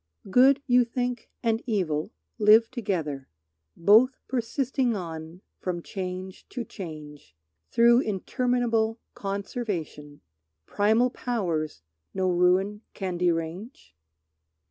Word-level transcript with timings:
Good, 0.31 0.63
you 0.65 0.83
think, 0.83 1.29
and 1.43 1.61
evil 1.67 2.09
live 2.39 2.71
together, 2.71 3.27
Both 3.77 4.17
persisting 4.27 4.95
on 4.95 5.41
from 5.59 5.83
change 5.83 6.49
to 6.49 6.65
change 6.65 7.35
Through 7.69 7.99
interminable 7.99 8.97
conservation, 9.13 10.21
Primal 10.65 11.11
powers 11.11 11.83
no 12.15 12.31
ruin 12.31 12.81
can 12.95 13.19
derange? 13.19 13.95